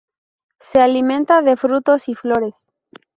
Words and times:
Se 0.59 0.81
alimenta 0.81 1.43
de 1.43 1.55
frutos 1.57 2.09
y 2.09 2.15
flores. 2.15 2.55